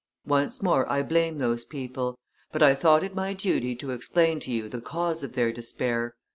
Once 0.25 0.63
more, 0.63 0.91
I 0.91 1.03
blame 1.03 1.37
those 1.37 1.63
people; 1.63 2.17
but 2.51 2.63
I 2.63 2.73
thought 2.73 3.03
it 3.03 3.13
my 3.13 3.33
duty 3.33 3.75
to 3.75 3.91
explain 3.91 4.39
to 4.39 4.49
you 4.49 4.67
the 4.67 4.81
cause 4.81 5.23
of 5.23 5.33
their 5.33 5.51
despair. 5.51 6.15